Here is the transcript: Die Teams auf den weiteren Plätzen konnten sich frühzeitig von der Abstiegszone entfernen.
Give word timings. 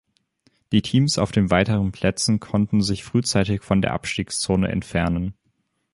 Die 0.71 0.81
Teams 0.81 1.19
auf 1.19 1.31
den 1.31 1.51
weiteren 1.51 1.91
Plätzen 1.91 2.39
konnten 2.39 2.81
sich 2.81 3.03
frühzeitig 3.03 3.61
von 3.61 3.83
der 3.83 3.93
Abstiegszone 3.93 4.67
entfernen. 4.69 5.35